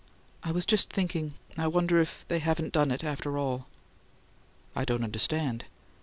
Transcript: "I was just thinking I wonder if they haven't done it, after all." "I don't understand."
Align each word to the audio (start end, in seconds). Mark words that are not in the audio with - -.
"I 0.41 0.51
was 0.51 0.65
just 0.65 0.89
thinking 0.89 1.35
I 1.55 1.67
wonder 1.67 1.99
if 1.99 2.25
they 2.27 2.39
haven't 2.39 2.73
done 2.73 2.89
it, 2.89 3.03
after 3.03 3.37
all." 3.37 3.67
"I 4.75 4.83
don't 4.83 5.03
understand." 5.03 5.65